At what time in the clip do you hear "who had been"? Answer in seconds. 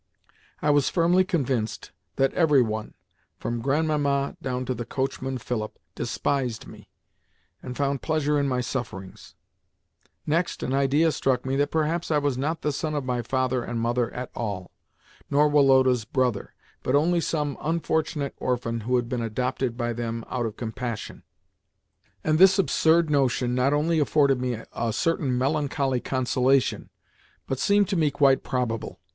18.79-19.21